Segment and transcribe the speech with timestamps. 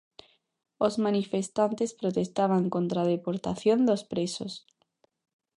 [0.85, 4.53] Os manifestantes protestaban contra a deportación dos presos.